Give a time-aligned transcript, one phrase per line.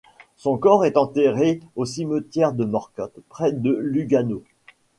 [0.35, 4.41] Son corps est enterré au cimetière de Morcote près de Lugano.